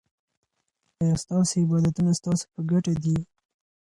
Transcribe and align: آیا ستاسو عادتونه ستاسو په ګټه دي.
آیا 1.01 1.15
ستاسو 1.23 1.57
عادتونه 1.71 2.11
ستاسو 2.19 2.43
په 2.53 2.59
ګټه 2.71 2.93
دي. 3.03 3.17